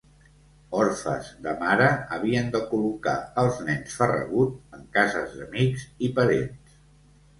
[0.77, 6.79] Orfes de mare, havien de col·locar els nens Farragut en cases d'amics i parents.